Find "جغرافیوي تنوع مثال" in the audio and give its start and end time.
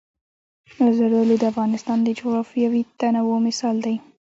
2.19-3.75